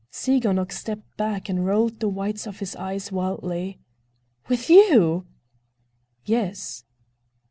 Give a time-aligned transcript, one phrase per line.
[0.11, 3.77] Tsiganok stepped back and rolled the whites of his eyes wildly.
[4.47, 5.27] "With you!"
[6.25, 6.85] "Yes."